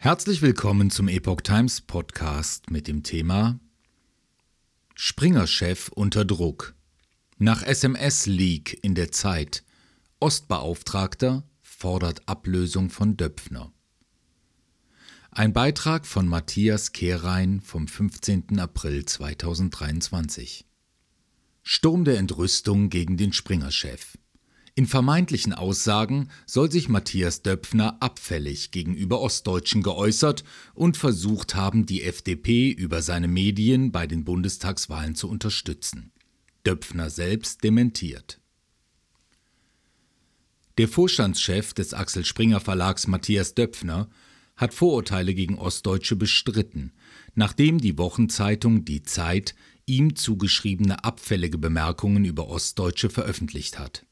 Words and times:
Herzlich 0.00 0.42
willkommen 0.42 0.90
zum 0.90 1.08
Epoch 1.08 1.40
Times 1.40 1.80
Podcast 1.80 2.70
mit 2.70 2.86
dem 2.86 3.02
Thema 3.02 3.58
Springer-Chef 4.94 5.88
unter 5.88 6.24
Druck. 6.24 6.76
Nach 7.38 7.64
SMS-Leak 7.64 8.78
in 8.82 8.94
der 8.94 9.10
Zeit. 9.10 9.64
Ostbeauftragter 10.20 11.42
fordert 11.62 12.28
Ablösung 12.28 12.90
von 12.90 13.16
Döpfner. 13.16 13.72
Ein 15.32 15.52
Beitrag 15.52 16.06
von 16.06 16.28
Matthias 16.28 16.92
Kehrein 16.92 17.60
vom 17.60 17.88
15. 17.88 18.60
April 18.60 19.04
2023. 19.04 20.64
Sturm 21.64 22.04
der 22.04 22.18
Entrüstung 22.18 22.88
gegen 22.88 23.16
den 23.16 23.32
Springer-Chef. 23.32 24.16
In 24.78 24.86
vermeintlichen 24.86 25.54
Aussagen 25.54 26.28
soll 26.46 26.70
sich 26.70 26.88
Matthias 26.88 27.42
Döpfner 27.42 27.96
abfällig 27.98 28.70
gegenüber 28.70 29.20
Ostdeutschen 29.20 29.82
geäußert 29.82 30.44
und 30.72 30.96
versucht 30.96 31.56
haben, 31.56 31.84
die 31.84 32.04
FDP 32.04 32.70
über 32.70 33.02
seine 33.02 33.26
Medien 33.26 33.90
bei 33.90 34.06
den 34.06 34.22
Bundestagswahlen 34.22 35.16
zu 35.16 35.28
unterstützen. 35.28 36.12
Döpfner 36.64 37.10
selbst 37.10 37.64
dementiert. 37.64 38.40
Der 40.76 40.86
Vorstandschef 40.86 41.74
des 41.74 41.92
Axel 41.92 42.24
Springer 42.24 42.60
Verlags 42.60 43.08
Matthias 43.08 43.54
Döpfner 43.54 44.08
hat 44.56 44.74
Vorurteile 44.74 45.34
gegen 45.34 45.58
Ostdeutsche 45.58 46.14
bestritten, 46.14 46.92
nachdem 47.34 47.80
die 47.80 47.98
Wochenzeitung 47.98 48.84
Die 48.84 49.02
Zeit 49.02 49.56
ihm 49.86 50.14
zugeschriebene 50.14 51.02
abfällige 51.02 51.58
Bemerkungen 51.58 52.24
über 52.24 52.46
Ostdeutsche 52.46 53.10
veröffentlicht 53.10 53.80
hat. 53.80 54.04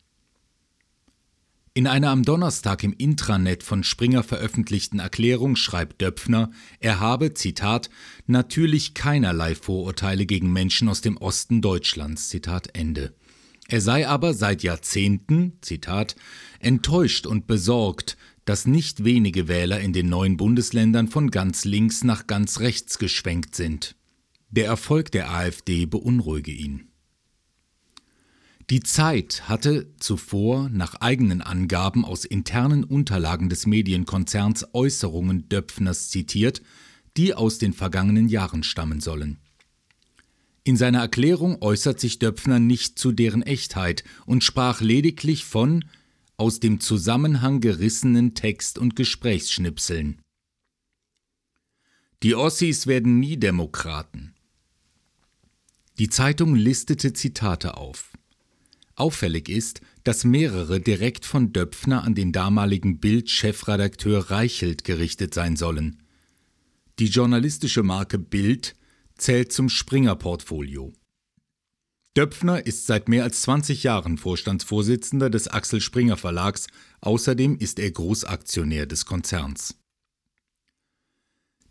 In 1.76 1.86
einer 1.86 2.08
am 2.08 2.22
Donnerstag 2.22 2.82
im 2.84 2.94
Intranet 2.94 3.62
von 3.62 3.84
Springer 3.84 4.22
veröffentlichten 4.22 4.98
Erklärung 4.98 5.56
schreibt 5.56 6.00
Döpfner, 6.00 6.50
er 6.80 7.00
habe, 7.00 7.34
Zitat, 7.34 7.90
natürlich 8.26 8.94
keinerlei 8.94 9.54
Vorurteile 9.54 10.24
gegen 10.24 10.50
Menschen 10.54 10.88
aus 10.88 11.02
dem 11.02 11.18
Osten 11.18 11.60
Deutschlands, 11.60 12.30
Zitat 12.30 12.70
Ende. 12.72 13.14
Er 13.68 13.82
sei 13.82 14.08
aber 14.08 14.32
seit 14.32 14.62
Jahrzehnten, 14.62 15.58
Zitat, 15.60 16.16
enttäuscht 16.60 17.26
und 17.26 17.46
besorgt, 17.46 18.16
dass 18.46 18.66
nicht 18.66 19.04
wenige 19.04 19.46
Wähler 19.46 19.78
in 19.78 19.92
den 19.92 20.08
neuen 20.08 20.38
Bundesländern 20.38 21.08
von 21.08 21.30
ganz 21.30 21.66
links 21.66 22.04
nach 22.04 22.26
ganz 22.26 22.60
rechts 22.60 22.96
geschwenkt 22.96 23.54
sind. 23.54 23.96
Der 24.48 24.64
Erfolg 24.64 25.12
der 25.12 25.30
AfD 25.30 25.84
beunruhige 25.84 26.52
ihn. 26.52 26.88
Die 28.68 28.80
Zeit 28.80 29.48
hatte 29.48 29.94
zuvor 30.00 30.68
nach 30.70 30.96
eigenen 30.96 31.40
Angaben 31.40 32.04
aus 32.04 32.24
internen 32.24 32.82
Unterlagen 32.82 33.48
des 33.48 33.66
Medienkonzerns 33.66 34.74
Äußerungen 34.74 35.48
Döpfners 35.48 36.08
zitiert, 36.10 36.62
die 37.16 37.32
aus 37.32 37.58
den 37.58 37.72
vergangenen 37.72 38.28
Jahren 38.28 38.64
stammen 38.64 39.00
sollen. 39.00 39.38
In 40.64 40.76
seiner 40.76 40.98
Erklärung 40.98 41.62
äußert 41.62 42.00
sich 42.00 42.18
Döpfner 42.18 42.58
nicht 42.58 42.98
zu 42.98 43.12
deren 43.12 43.42
Echtheit 43.42 44.02
und 44.26 44.42
sprach 44.42 44.80
lediglich 44.80 45.44
von 45.44 45.84
aus 46.36 46.58
dem 46.58 46.80
Zusammenhang 46.80 47.60
gerissenen 47.60 48.34
Text- 48.34 48.78
und 48.78 48.96
Gesprächsschnipseln. 48.96 50.20
Die 52.24 52.34
Ossis 52.34 52.88
werden 52.88 53.20
nie 53.20 53.36
Demokraten. 53.36 54.34
Die 55.98 56.10
Zeitung 56.10 56.56
listete 56.56 57.12
Zitate 57.12 57.76
auf. 57.76 58.10
Auffällig 58.96 59.50
ist, 59.50 59.82
dass 60.04 60.24
mehrere 60.24 60.80
direkt 60.80 61.26
von 61.26 61.52
Döpfner 61.52 62.02
an 62.02 62.14
den 62.14 62.32
damaligen 62.32 62.98
Bild-Chefredakteur 62.98 64.30
Reichelt 64.30 64.84
gerichtet 64.84 65.34
sein 65.34 65.56
sollen. 65.56 66.02
Die 66.98 67.06
journalistische 67.06 67.82
Marke 67.82 68.18
Bild 68.18 68.74
zählt 69.18 69.52
zum 69.52 69.68
Springer-Portfolio. 69.68 70.94
Döpfner 72.16 72.64
ist 72.64 72.86
seit 72.86 73.10
mehr 73.10 73.24
als 73.24 73.42
20 73.42 73.82
Jahren 73.82 74.16
Vorstandsvorsitzender 74.16 75.28
des 75.28 75.48
Axel 75.48 75.82
Springer 75.82 76.16
Verlags, 76.16 76.66
außerdem 77.02 77.58
ist 77.58 77.78
er 77.78 77.90
Großaktionär 77.90 78.86
des 78.86 79.04
Konzerns. 79.04 79.78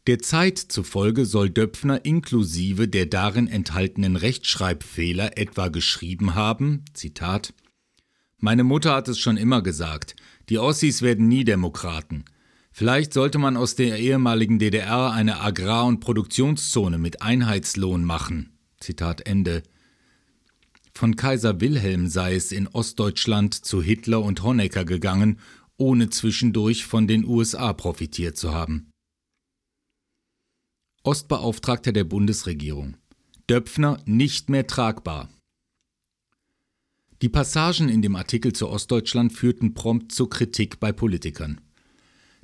Der 0.08 0.20
Zeit 0.20 0.60
zufolge 0.60 1.26
soll 1.26 1.50
Döpfner 1.50 2.06
inklusive 2.06 2.88
der 2.88 3.08
darin 3.08 3.48
enthaltenen 3.48 4.16
Rechtschreibfehler 4.16 5.36
etwa 5.36 5.70
geschrieben 5.70 6.36
haben, 6.36 6.86
Zitat, 6.94 7.56
Meine 8.38 8.64
Mutter 8.64 8.94
hat 8.94 9.08
es 9.08 9.18
schon 9.18 9.36
immer 9.36 9.64
gesagt, 9.64 10.16
die 10.50 10.60
Ossis 10.60 11.02
werden 11.02 11.28
nie 11.28 11.44
Demokraten. 11.44 12.24
Vielleicht 12.72 13.14
sollte 13.14 13.40
man 13.40 13.58
aus 13.58 13.76
der 13.76 13.98
ehemaligen 13.98 14.60
DDR 14.60 15.12
eine 15.12 15.42
Agrar- 15.42 15.88
und 15.88 16.02
Produktionszone 16.02 17.00
mit 17.00 17.24
Einheitslohn 17.24 18.04
machen. 18.04 18.60
Zitat 18.80 19.26
Ende. 19.26 19.64
Von 20.94 21.16
Kaiser 21.16 21.62
Wilhelm 21.62 22.08
sei 22.08 22.36
es 22.36 22.52
in 22.52 22.68
Ostdeutschland 22.68 23.56
zu 23.56 23.82
Hitler 23.82 24.22
und 24.22 24.44
Honecker 24.44 24.86
gegangen, 24.86 25.40
ohne 25.78 26.10
zwischendurch 26.10 26.86
von 26.86 27.08
den 27.08 27.26
USA 27.26 27.74
profitiert 27.74 28.38
zu 28.38 28.54
haben. 28.54 28.92
Ostbeauftragter 31.06 31.92
der 31.92 32.04
Bundesregierung. 32.04 32.98
Döpfner 33.48 34.02
nicht 34.06 34.50
mehr 34.50 34.66
tragbar. 34.66 35.30
Die 37.22 37.30
Passagen 37.30 37.90
in 37.90 38.02
dem 38.02 38.16
Artikel 38.16 38.54
zu 38.54 38.68
Ostdeutschland 38.68 39.32
führten 39.32 39.76
prompt 39.76 40.12
zur 40.12 40.32
Kritik 40.32 40.80
bei 40.80 40.92
Politikern. 40.92 41.62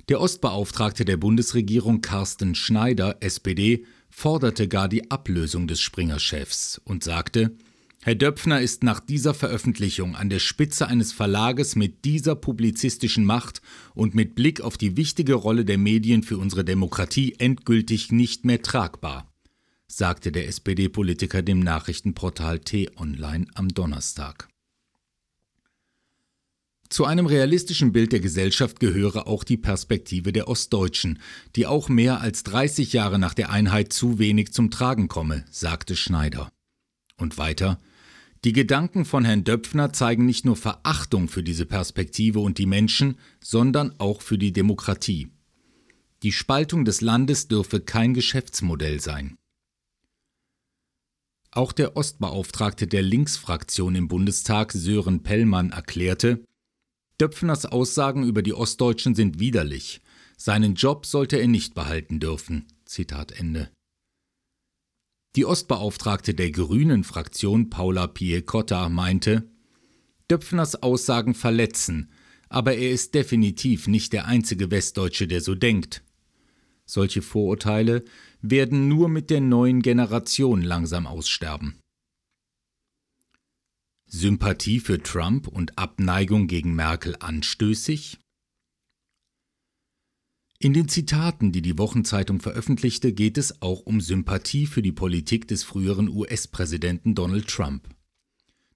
Der 0.08 0.20
Ostbeauftragte 0.20 1.04
der 1.04 1.16
Bundesregierung 1.16 2.02
Carsten 2.02 2.54
Schneider, 2.54 3.16
SPD, 3.18 3.84
forderte 4.10 4.68
gar 4.68 4.88
die 4.88 5.10
Ablösung 5.10 5.66
des 5.66 5.80
Springer-Chefs 5.80 6.80
und 6.84 7.02
sagte, 7.02 7.56
Herr 8.04 8.16
Döpfner 8.16 8.60
ist 8.60 8.82
nach 8.82 8.98
dieser 8.98 9.32
Veröffentlichung 9.32 10.16
an 10.16 10.28
der 10.28 10.40
Spitze 10.40 10.88
eines 10.88 11.12
Verlages 11.12 11.76
mit 11.76 12.04
dieser 12.04 12.34
publizistischen 12.34 13.24
Macht 13.24 13.62
und 13.94 14.16
mit 14.16 14.34
Blick 14.34 14.60
auf 14.60 14.76
die 14.76 14.96
wichtige 14.96 15.34
Rolle 15.34 15.64
der 15.64 15.78
Medien 15.78 16.24
für 16.24 16.36
unsere 16.36 16.64
Demokratie 16.64 17.36
endgültig 17.38 18.10
nicht 18.10 18.44
mehr 18.44 18.60
tragbar, 18.60 19.32
sagte 19.86 20.32
der 20.32 20.48
SPD-Politiker 20.48 21.42
dem 21.42 21.60
Nachrichtenportal 21.60 22.58
T-Online 22.58 23.46
am 23.54 23.68
Donnerstag. 23.68 24.48
Zu 26.88 27.04
einem 27.04 27.26
realistischen 27.26 27.92
Bild 27.92 28.10
der 28.10 28.20
Gesellschaft 28.20 28.80
gehöre 28.80 29.28
auch 29.28 29.44
die 29.44 29.56
Perspektive 29.56 30.32
der 30.32 30.48
Ostdeutschen, 30.48 31.20
die 31.54 31.68
auch 31.68 31.88
mehr 31.88 32.20
als 32.20 32.42
30 32.42 32.94
Jahre 32.94 33.20
nach 33.20 33.34
der 33.34 33.50
Einheit 33.50 33.92
zu 33.92 34.18
wenig 34.18 34.52
zum 34.52 34.72
Tragen 34.72 35.06
komme, 35.06 35.44
sagte 35.52 35.94
Schneider. 35.94 36.50
Und 37.16 37.38
weiter, 37.38 37.78
die 38.44 38.52
Gedanken 38.52 39.04
von 39.04 39.24
Herrn 39.24 39.44
Döpfner 39.44 39.92
zeigen 39.92 40.26
nicht 40.26 40.44
nur 40.44 40.56
Verachtung 40.56 41.28
für 41.28 41.42
diese 41.42 41.64
Perspektive 41.64 42.40
und 42.40 42.58
die 42.58 42.66
Menschen, 42.66 43.18
sondern 43.40 43.94
auch 43.98 44.20
für 44.20 44.38
die 44.38 44.52
Demokratie. 44.52 45.28
Die 46.22 46.32
Spaltung 46.32 46.84
des 46.84 47.00
Landes 47.00 47.48
dürfe 47.48 47.80
kein 47.80 48.14
Geschäftsmodell 48.14 49.00
sein. 49.00 49.36
Auch 51.50 51.72
der 51.72 51.96
Ostbeauftragte 51.96 52.86
der 52.86 53.02
Linksfraktion 53.02 53.94
im 53.94 54.08
Bundestag 54.08 54.72
Sören 54.72 55.22
Pellmann 55.22 55.70
erklärte, 55.70 56.44
Döpfners 57.20 57.66
Aussagen 57.66 58.24
über 58.24 58.42
die 58.42 58.54
Ostdeutschen 58.54 59.14
sind 59.14 59.38
widerlich. 59.38 60.00
Seinen 60.36 60.74
Job 60.74 61.06
sollte 61.06 61.36
er 61.36 61.46
nicht 61.46 61.74
behalten 61.74 62.18
dürfen. 62.18 62.66
Zitat 62.84 63.30
Ende. 63.32 63.70
Die 65.34 65.46
Ostbeauftragte 65.46 66.34
der 66.34 66.50
Grünen-Fraktion 66.50 67.70
Paula 67.70 68.06
Piecotta 68.06 68.88
meinte, 68.90 69.48
Döpfners 70.30 70.82
Aussagen 70.82 71.34
verletzen, 71.34 72.10
aber 72.50 72.74
er 72.74 72.90
ist 72.90 73.14
definitiv 73.14 73.86
nicht 73.88 74.12
der 74.12 74.26
einzige 74.26 74.70
Westdeutsche, 74.70 75.26
der 75.26 75.40
so 75.40 75.54
denkt. 75.54 76.02
Solche 76.84 77.22
Vorurteile 77.22 78.04
werden 78.42 78.88
nur 78.88 79.08
mit 79.08 79.30
der 79.30 79.40
neuen 79.40 79.80
Generation 79.80 80.60
langsam 80.60 81.06
aussterben. 81.06 81.78
Sympathie 84.06 84.80
für 84.80 85.02
Trump 85.02 85.48
und 85.48 85.78
Abneigung 85.78 86.46
gegen 86.46 86.74
Merkel 86.74 87.16
anstößig? 87.18 88.18
In 90.62 90.74
den 90.74 90.86
Zitaten, 90.86 91.50
die 91.50 91.60
die 91.60 91.76
Wochenzeitung 91.76 92.38
veröffentlichte, 92.38 93.12
geht 93.12 93.36
es 93.36 93.62
auch 93.62 93.80
um 93.80 94.00
Sympathie 94.00 94.66
für 94.66 94.80
die 94.80 94.92
Politik 94.92 95.48
des 95.48 95.64
früheren 95.64 96.08
US-Präsidenten 96.08 97.16
Donald 97.16 97.48
Trump. 97.48 97.88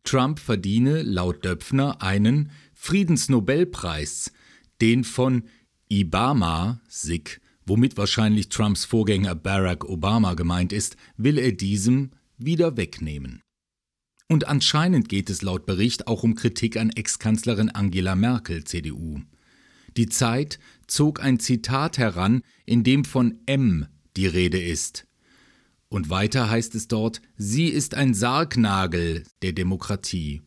Trump 0.03 0.41
verdiene 0.41 1.03
laut 1.03 1.45
Döpfner 1.45 2.03
einen 2.03 2.51
Friedensnobelpreis, 2.75 4.33
den 4.81 5.05
von 5.05 5.45
Ibama, 5.89 6.81
SIG, 6.89 7.41
womit 7.67 7.97
wahrscheinlich 7.97 8.49
Trumps 8.49 8.85
Vorgänger 8.85 9.37
Barack 9.37 9.85
Obama 9.85 10.35
gemeint 10.35 10.73
ist, 10.73 10.97
will 11.17 11.39
er 11.39 11.53
diesem 11.53 12.11
wieder 12.37 12.77
wegnehmen. 12.77 13.43
Und 14.27 14.49
anscheinend 14.49 15.09
geht 15.09 15.31
es 15.31 15.43
laut 15.43 15.67
Bericht 15.67 16.09
auch 16.09 16.25
um 16.25 16.35
Kritik 16.35 16.79
an 16.79 16.91
Ex-Kanzlerin 16.91 17.71
Angela 17.71 18.17
Merkel, 18.17 18.65
CDU. 18.65 19.21
Die 19.97 20.09
Zeit 20.09 20.59
zog 20.87 21.21
ein 21.23 21.39
Zitat 21.39 21.99
heran, 21.99 22.43
in 22.65 22.85
dem 22.85 23.05
von 23.05 23.41
M 23.47 23.87
die 24.17 24.27
Rede 24.27 24.63
ist. 24.63 25.07
Und 25.89 26.11
weiter 26.11 26.51
heißt 26.51 26.75
es 26.75 26.89
dort, 26.89 27.21
sie 27.37 27.69
ist 27.69 27.95
ein 27.95 28.15
Sargnagel 28.15 29.25
der 29.43 29.53
Demokratie. 29.53 30.43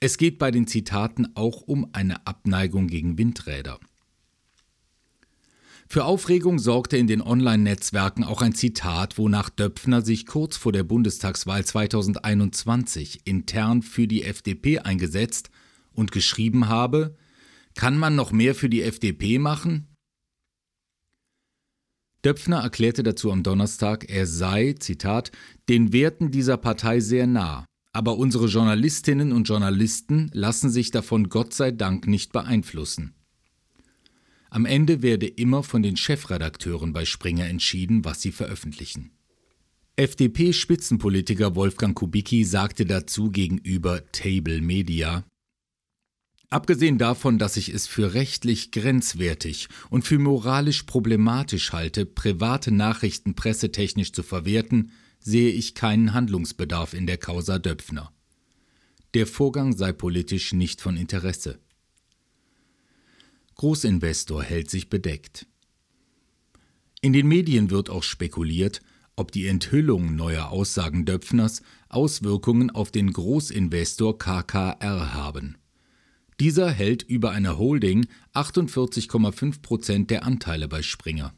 Es 0.00 0.18
geht 0.18 0.38
bei 0.38 0.50
den 0.50 0.66
Zitaten 0.66 1.28
auch 1.34 1.62
um 1.62 1.88
eine 1.92 2.26
Abneigung 2.26 2.88
gegen 2.88 3.18
Windräder. 3.18 3.78
Für 5.92 6.06
Aufregung 6.06 6.58
sorgte 6.58 6.96
in 6.96 7.06
den 7.06 7.20
Online-Netzwerken 7.20 8.24
auch 8.24 8.40
ein 8.40 8.54
Zitat, 8.54 9.18
wonach 9.18 9.50
Döpfner 9.50 10.00
sich 10.00 10.24
kurz 10.24 10.56
vor 10.56 10.72
der 10.72 10.84
Bundestagswahl 10.84 11.64
2021 11.64 13.26
intern 13.26 13.82
für 13.82 14.08
die 14.08 14.22
FDP 14.22 14.78
eingesetzt 14.78 15.50
und 15.92 16.10
geschrieben 16.10 16.68
habe, 16.68 17.14
kann 17.74 17.96
man 17.98 18.14
noch 18.14 18.32
mehr 18.32 18.54
für 18.54 18.68
die 18.68 18.82
FDP 18.82 19.38
machen? 19.38 19.88
Döpfner 22.24 22.60
erklärte 22.60 23.02
dazu 23.02 23.32
am 23.32 23.42
Donnerstag, 23.42 24.08
er 24.08 24.26
sei, 24.26 24.74
Zitat, 24.78 25.32
den 25.68 25.92
Werten 25.92 26.30
dieser 26.30 26.56
Partei 26.56 27.00
sehr 27.00 27.26
nah, 27.26 27.66
aber 27.92 28.16
unsere 28.16 28.46
Journalistinnen 28.46 29.32
und 29.32 29.48
Journalisten 29.48 30.30
lassen 30.32 30.70
sich 30.70 30.92
davon 30.92 31.28
Gott 31.28 31.52
sei 31.52 31.72
Dank 31.72 32.06
nicht 32.06 32.32
beeinflussen. 32.32 33.14
Am 34.50 34.66
Ende 34.66 35.02
werde 35.02 35.26
immer 35.26 35.62
von 35.62 35.82
den 35.82 35.96
Chefredakteuren 35.96 36.92
bei 36.92 37.06
Springer 37.06 37.46
entschieden, 37.46 38.04
was 38.04 38.20
sie 38.20 38.32
veröffentlichen. 38.32 39.10
FDP-Spitzenpolitiker 39.96 41.54
Wolfgang 41.54 41.94
Kubicki 41.94 42.44
sagte 42.44 42.86
dazu 42.86 43.30
gegenüber 43.30 44.10
Table 44.12 44.60
Media, 44.60 45.24
Abgesehen 46.52 46.98
davon, 46.98 47.38
dass 47.38 47.56
ich 47.56 47.70
es 47.70 47.86
für 47.86 48.12
rechtlich 48.12 48.72
grenzwertig 48.72 49.70
und 49.88 50.04
für 50.04 50.18
moralisch 50.18 50.82
problematisch 50.82 51.72
halte, 51.72 52.04
private 52.04 52.70
Nachrichten 52.70 53.34
pressetechnisch 53.34 54.12
zu 54.12 54.22
verwerten, 54.22 54.90
sehe 55.18 55.50
ich 55.50 55.74
keinen 55.74 56.12
Handlungsbedarf 56.12 56.92
in 56.92 57.06
der 57.06 57.16
Causa 57.16 57.58
Döpfner. 57.58 58.12
Der 59.14 59.26
Vorgang 59.26 59.74
sei 59.74 59.94
politisch 59.94 60.52
nicht 60.52 60.82
von 60.82 60.98
Interesse. 60.98 61.58
Großinvestor 63.54 64.42
hält 64.42 64.68
sich 64.68 64.90
bedeckt. 64.90 65.46
In 67.00 67.14
den 67.14 67.28
Medien 67.28 67.70
wird 67.70 67.88
auch 67.88 68.02
spekuliert, 68.02 68.82
ob 69.16 69.32
die 69.32 69.46
Enthüllung 69.46 70.16
neuer 70.16 70.50
Aussagen 70.50 71.06
Döpfners 71.06 71.62
Auswirkungen 71.88 72.70
auf 72.70 72.90
den 72.90 73.10
Großinvestor 73.10 74.18
KKR 74.18 75.14
haben. 75.14 75.56
Dieser 76.42 76.72
hält 76.72 77.04
über 77.04 77.30
eine 77.30 77.56
Holding 77.56 78.08
48,5 78.34 79.62
Prozent 79.62 80.10
der 80.10 80.24
Anteile 80.24 80.66
bei 80.66 80.82
Springer. 80.82 81.32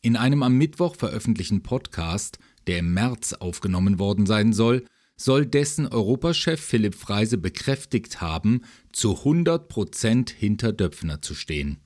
In 0.00 0.16
einem 0.16 0.42
am 0.42 0.56
Mittwoch 0.56 0.96
veröffentlichten 0.96 1.62
Podcast, 1.62 2.38
der 2.66 2.78
im 2.78 2.94
März 2.94 3.34
aufgenommen 3.34 3.98
worden 3.98 4.24
sein 4.24 4.54
soll, 4.54 4.86
soll 5.18 5.44
dessen 5.44 5.86
Europachef 5.86 6.58
Philipp 6.58 6.94
Freise 6.94 7.36
bekräftigt 7.36 8.22
haben, 8.22 8.62
zu 8.90 9.18
100 9.18 9.68
Prozent 9.68 10.30
hinter 10.30 10.72
Döpfner 10.72 11.20
zu 11.20 11.34
stehen. 11.34 11.76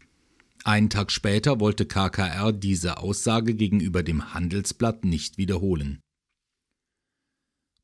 Einen 0.62 0.88
Tag 0.88 1.10
später 1.10 1.58
wollte 1.58 1.84
KKR 1.84 2.52
diese 2.52 2.98
Aussage 2.98 3.54
gegenüber 3.54 4.04
dem 4.04 4.32
Handelsblatt 4.34 5.04
nicht 5.04 5.36
wiederholen. 5.36 5.98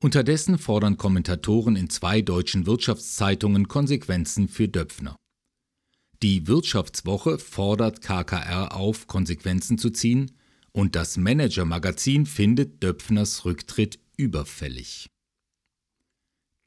Unterdessen 0.03 0.59
fordern 0.59 0.99
Kommentatoren 0.99 1.75
in 1.75 1.89
zwei 1.89 2.21
deutschen 2.21 2.67
Wirtschaftszeitungen 2.67 3.67
Konsequenzen 3.67 4.49
für 4.49 4.69
Döpfner. 4.69 5.17
Die 6.23 6.47
Wirtschaftswoche 6.47 7.39
fordert 7.39 8.03
KKR 8.03 8.75
auf, 8.77 9.07
Konsequenzen 9.07 9.79
zu 9.79 9.91
ziehen, 9.91 10.33
und 10.73 10.95
das 10.95 11.17
Manager-Magazin 11.17 12.27
findet 12.27 12.83
Döpfners 12.83 13.47
Rücktritt 13.47 13.99
überfällig. 14.19 15.09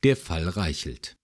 Der 0.03 0.17
Fall 0.17 0.47
Reichelt. 0.47 1.18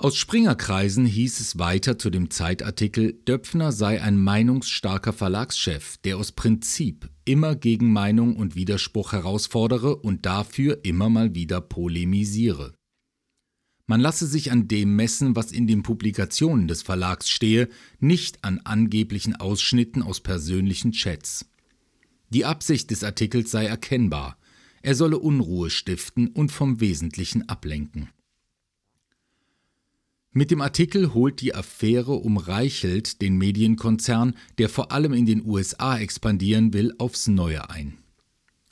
Aus 0.00 0.14
Springerkreisen 0.14 1.06
hieß 1.06 1.40
es 1.40 1.58
weiter 1.58 1.98
zu 1.98 2.08
dem 2.10 2.30
Zeitartikel, 2.30 3.14
Döpfner 3.26 3.72
sei 3.72 4.00
ein 4.00 4.16
meinungsstarker 4.16 5.12
Verlagschef, 5.12 5.96
der 6.04 6.18
aus 6.18 6.30
Prinzip 6.30 7.10
immer 7.24 7.56
gegen 7.56 7.92
Meinung 7.92 8.36
und 8.36 8.54
Widerspruch 8.54 9.10
herausfordere 9.10 9.96
und 9.96 10.24
dafür 10.24 10.84
immer 10.84 11.08
mal 11.08 11.34
wieder 11.34 11.60
polemisiere. 11.60 12.74
Man 13.88 14.00
lasse 14.00 14.28
sich 14.28 14.52
an 14.52 14.68
dem 14.68 14.94
messen, 14.94 15.34
was 15.34 15.50
in 15.50 15.66
den 15.66 15.82
Publikationen 15.82 16.68
des 16.68 16.82
Verlags 16.82 17.28
stehe, 17.28 17.68
nicht 17.98 18.44
an 18.44 18.60
angeblichen 18.60 19.34
Ausschnitten 19.34 20.04
aus 20.04 20.20
persönlichen 20.20 20.92
Chats. 20.92 21.50
Die 22.30 22.44
Absicht 22.44 22.92
des 22.92 23.02
Artikels 23.02 23.50
sei 23.50 23.66
erkennbar, 23.66 24.38
er 24.80 24.94
solle 24.94 25.18
Unruhe 25.18 25.70
stiften 25.70 26.28
und 26.28 26.52
vom 26.52 26.78
Wesentlichen 26.78 27.48
ablenken. 27.48 28.10
Mit 30.32 30.50
dem 30.50 30.60
Artikel 30.60 31.14
holt 31.14 31.40
die 31.40 31.54
Affäre 31.54 32.12
um 32.12 32.36
Reichelt 32.36 33.22
den 33.22 33.36
Medienkonzern, 33.36 34.34
der 34.58 34.68
vor 34.68 34.92
allem 34.92 35.14
in 35.14 35.26
den 35.26 35.44
USA 35.44 35.98
expandieren 35.98 36.72
will, 36.74 36.94
aufs 36.98 37.28
Neue 37.28 37.70
ein. 37.70 37.98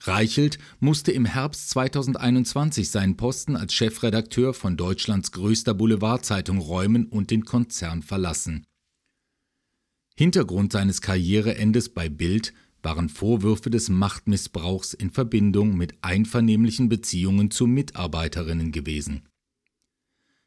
Reichelt 0.03 0.59
musste 0.79 1.13
im 1.13 1.25
Herbst 1.25 1.71
2021 1.71 2.91
seinen 2.91 3.17
Posten 3.17 3.57
als 3.57 3.73
Chefredakteur 3.73 4.55
von 4.55 4.77
Deutschlands 4.77 5.33
größter 5.33 5.75
Boulevardzeitung 5.75 6.59
räumen 6.59 7.07
und 7.07 7.31
den 7.31 7.45
Konzern 7.45 8.03
verlassen. 8.03 8.65
Hintergrund 10.15 10.73
seines 10.73 11.01
Karriereendes 11.01 11.89
bei 11.89 12.09
Bild 12.09 12.53
waren 12.83 13.09
Vorwürfe 13.09 13.71
des 13.71 13.89
Machtmissbrauchs 13.89 14.95
in 14.95 15.11
Verbindung 15.11 15.77
mit 15.77 15.95
einvernehmlichen 16.03 16.89
Beziehungen 16.89 17.51
zu 17.51 17.67
Mitarbeiterinnen 17.67 18.71
gewesen. 18.73 19.23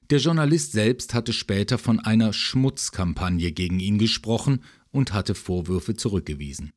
Der 0.10 0.18
Journalist 0.18 0.72
selbst 0.72 1.14
hatte 1.14 1.34
später 1.34 1.78
von 1.78 2.00
einer 2.00 2.34
Schmutzkampagne 2.34 3.52
gegen 3.52 3.80
ihn 3.80 4.00
gesprochen 4.00 4.64
und 4.92 5.14
hatte 5.14 5.36
Vorwürfe 5.36 5.96
zurückgewiesen. 5.96 6.72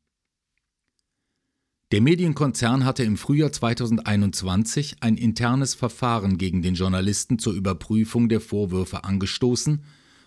Der 1.93 2.03
Medienkonzern 2.03 2.85
hatte 2.85 3.05
im 3.05 3.17
Frühjahr 3.17 3.53
2021 3.53 4.97
ein 5.01 5.17
internes 5.17 5.75
Verfahren 5.75 6.39
gegen 6.39 6.63
den 6.63 6.75
Journalisten 6.75 7.39
zur 7.39 7.55
Überprüfung 7.55 8.29
der 8.29 8.41
Vorwürfe 8.41 9.05
angestoßen 9.05 9.85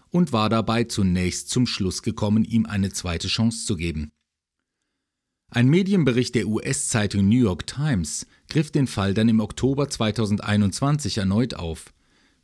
und 0.10 0.32
war 0.32 0.50
dabei 0.50 0.84
zunächst 0.84 1.50
zum 1.50 1.66
Schluss 1.66 2.02
gekommen, 2.04 2.44
ihm 2.44 2.66
eine 2.66 2.92
zweite 2.92 3.28
Chance 3.28 3.66
zu 3.66 3.76
geben. 3.76 4.12
Ein 5.52 5.68
Medienbericht 5.70 6.36
der 6.36 6.48
US-Zeitung 6.48 7.28
New 7.28 7.38
York 7.38 7.68
Times 7.68 8.26
griff 8.48 8.72
den 8.72 8.88
Fall 8.88 9.14
dann 9.14 9.30
im 9.30 9.40
Oktober 9.40 9.90
2021 9.90 11.18
erneut 11.18 11.54
auf. 11.54 11.95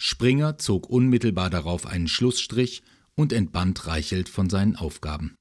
Springer 0.03 0.57
zog 0.57 0.89
unmittelbar 0.89 1.51
darauf 1.51 1.85
einen 1.85 2.07
Schlussstrich 2.07 2.81
und 3.13 3.31
entband 3.31 3.85
Reichelt 3.85 4.29
von 4.29 4.49
seinen 4.49 4.75
Aufgaben. 4.75 5.35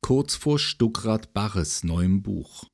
Kurz 0.00 0.34
vor 0.34 0.58
Stuckrad 0.58 1.34
Barres 1.34 1.84
neuem 1.84 2.22
Buch. 2.22 2.64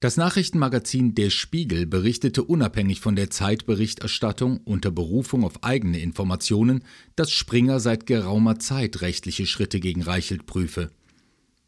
Das 0.00 0.16
Nachrichtenmagazin 0.16 1.14
Der 1.14 1.28
Spiegel 1.28 1.84
berichtete 1.84 2.42
unabhängig 2.42 3.00
von 3.00 3.16
der 3.16 3.28
Zeitberichterstattung 3.28 4.62
unter 4.64 4.90
Berufung 4.90 5.44
auf 5.44 5.62
eigene 5.62 6.00
Informationen, 6.00 6.82
dass 7.16 7.30
Springer 7.30 7.80
seit 7.80 8.06
geraumer 8.06 8.60
Zeit 8.60 9.02
rechtliche 9.02 9.44
Schritte 9.44 9.78
gegen 9.78 10.00
Reichelt 10.00 10.46
prüfe. 10.46 10.90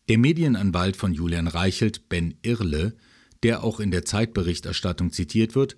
Der 0.09 0.17
Medienanwalt 0.17 0.97
von 0.97 1.13
Julian 1.13 1.47
Reichelt, 1.47 2.09
Ben 2.09 2.39
Irle, 2.41 2.97
der 3.45 3.63
auch 3.63 3.79
in 3.79 3.91
der 3.93 4.05
Zeitberichterstattung 4.05 5.13
zitiert 5.13 5.55
wird, 5.55 5.77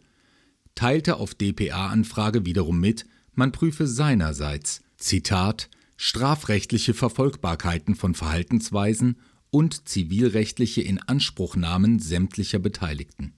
teilte 0.74 1.16
auf 1.16 1.34
dpa-Anfrage 1.34 2.46
wiederum 2.46 2.80
mit, 2.80 3.04
man 3.34 3.52
prüfe 3.52 3.86
seinerseits, 3.86 4.82
Zitat, 4.96 5.68
strafrechtliche 5.96 6.94
Verfolgbarkeiten 6.94 7.94
von 7.94 8.14
Verhaltensweisen 8.14 9.20
und 9.50 9.88
zivilrechtliche 9.88 10.82
Inanspruchnahmen 10.82 11.98
sämtlicher 11.98 12.58
Beteiligten. 12.58 13.34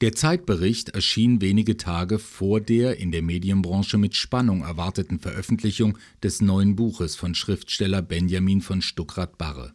Der 0.00 0.14
Zeitbericht 0.14 0.90
erschien 0.90 1.40
wenige 1.40 1.76
Tage 1.76 2.20
vor 2.20 2.60
der 2.60 2.98
in 2.98 3.10
der 3.10 3.22
Medienbranche 3.22 3.98
mit 3.98 4.14
Spannung 4.14 4.62
erwarteten 4.62 5.18
Veröffentlichung 5.18 5.98
des 6.22 6.40
neuen 6.40 6.76
Buches 6.76 7.16
von 7.16 7.34
Schriftsteller 7.34 8.00
Benjamin 8.00 8.60
von 8.60 8.80
Stuckrad-Barre. 8.80 9.74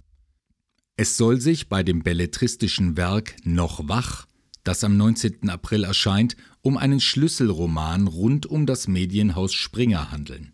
Es 0.96 1.18
soll 1.18 1.42
sich 1.42 1.70
bei 1.70 1.82
dem 1.82 2.04
belletristischen 2.04 2.98
Werk 2.98 3.36
Noch 3.44 3.88
wach, 3.88 4.28
das 4.64 4.84
am 4.84 4.96
19. 4.96 5.50
April 5.50 5.86
erscheint, 5.86 6.38
um 6.62 6.78
einen 6.78 7.00
Schlüsselroman 7.00 8.08
rund 8.08 8.46
um 8.46 8.68
das 8.68 8.88
Medienhaus 8.88 9.54
Springer 9.54 10.12
handeln. 10.12 10.54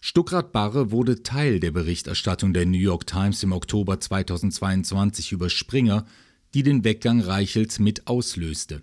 Stuckrad-Barre 0.00 0.90
wurde 0.90 1.22
Teil 1.22 1.60
der 1.60 1.70
Berichterstattung 1.70 2.52
der 2.52 2.66
New 2.66 2.76
York 2.76 3.06
Times 3.06 3.44
im 3.44 3.52
Oktober 3.52 4.00
2022 4.00 5.30
über 5.30 5.48
Springer, 5.48 6.04
die 6.54 6.64
den 6.64 6.82
Weggang 6.82 7.20
Reichels 7.20 7.78
mit 7.78 8.08
auslöste. 8.08 8.82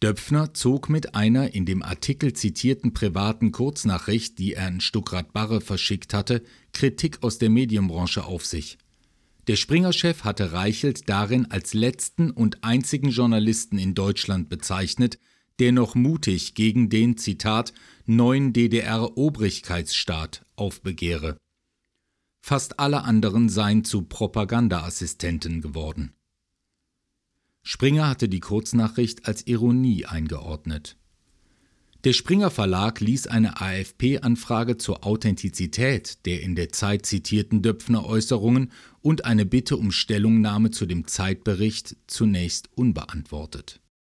Döpfner 0.00 0.54
zog 0.54 0.88
mit 0.88 1.16
einer 1.16 1.54
in 1.54 1.66
dem 1.66 1.82
Artikel 1.82 2.32
zitierten 2.32 2.94
privaten 2.94 3.50
Kurznachricht, 3.50 4.38
die 4.38 4.54
er 4.54 4.68
an 4.68 4.80
Stuckrad-Barre 4.80 5.60
verschickt 5.60 6.14
hatte, 6.14 6.44
Kritik 6.72 7.22
aus 7.22 7.38
der 7.38 7.50
Medienbranche 7.50 8.24
auf 8.24 8.46
sich. 8.46 8.78
Der 9.48 9.56
Springer-Chef 9.56 10.22
hatte 10.22 10.52
Reichelt 10.52 11.08
darin 11.08 11.50
als 11.50 11.74
letzten 11.74 12.30
und 12.30 12.62
einzigen 12.62 13.10
Journalisten 13.10 13.78
in 13.78 13.94
Deutschland 13.94 14.48
bezeichnet, 14.48 15.18
der 15.58 15.72
noch 15.72 15.96
mutig 15.96 16.54
gegen 16.54 16.90
den, 16.90 17.16
Zitat, 17.16 17.72
neuen 18.06 18.52
DDR-Obrigkeitsstaat 18.52 20.44
aufbegehre. 20.54 21.36
Fast 22.40 22.78
alle 22.78 23.02
anderen 23.02 23.48
seien 23.48 23.84
zu 23.84 24.02
Propagandaassistenten 24.02 25.60
geworden. 25.60 26.12
Springer 27.62 28.08
hatte 28.08 28.28
die 28.28 28.40
Kurznachricht 28.40 29.26
als 29.26 29.46
Ironie 29.46 30.06
eingeordnet. 30.06 30.96
Der 32.04 32.12
Springer 32.12 32.50
Verlag 32.50 33.00
ließ 33.00 33.26
eine 33.26 33.60
AFP-Anfrage 33.60 34.78
zur 34.78 35.04
Authentizität 35.04 36.24
der 36.26 36.42
in 36.42 36.54
der 36.54 36.70
Zeit 36.70 37.06
zitierten 37.06 37.60
Döpfner 37.60 38.06
Äußerungen 38.06 38.70
und 39.02 39.24
eine 39.24 39.44
Bitte 39.44 39.76
um 39.76 39.90
Stellungnahme 39.90 40.70
zu 40.70 40.86
dem 40.86 41.06
Zeitbericht 41.08 41.96
zunächst 42.06 42.70
unbeantwortet 42.76 43.80